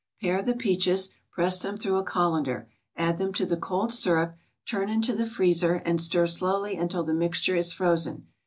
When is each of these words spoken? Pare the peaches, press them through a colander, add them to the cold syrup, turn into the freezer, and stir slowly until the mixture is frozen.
Pare 0.19 0.41
the 0.41 0.55
peaches, 0.55 1.11
press 1.29 1.61
them 1.61 1.77
through 1.77 1.97
a 1.97 2.03
colander, 2.03 2.67
add 2.95 3.17
them 3.19 3.31
to 3.33 3.45
the 3.45 3.55
cold 3.55 3.93
syrup, 3.93 4.35
turn 4.67 4.89
into 4.89 5.13
the 5.15 5.27
freezer, 5.27 5.75
and 5.85 6.01
stir 6.01 6.25
slowly 6.25 6.75
until 6.75 7.03
the 7.03 7.13
mixture 7.13 7.55
is 7.55 7.71
frozen. 7.71 8.25